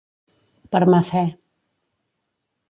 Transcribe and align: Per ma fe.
Per 0.75 0.81
ma 0.93 1.01
fe. 1.11 1.23